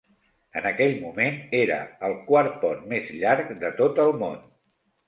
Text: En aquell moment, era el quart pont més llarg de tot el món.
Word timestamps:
En 0.61 0.67
aquell 0.69 0.95
moment, 1.01 1.37
era 1.59 1.79
el 2.09 2.17
quart 2.31 2.59
pont 2.65 2.83
més 2.95 3.17
llarg 3.21 3.57
de 3.65 3.75
tot 3.85 4.07
el 4.09 4.17
món. 4.27 4.43